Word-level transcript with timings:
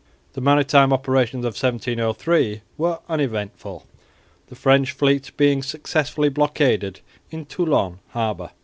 The 0.33 0.41
maritime 0.41 0.91
operations 0.91 1.45
of 1.45 1.53
1703 1.53 2.61
were 2.75 2.97
uneventful, 3.07 3.85
the 4.47 4.55
French 4.55 4.93
fleet 4.93 5.29
being 5.37 5.61
successfully 5.61 6.29
blockaded 6.29 7.01
in 7.29 7.45
Toulon 7.45 7.99
harbour. 8.09 8.49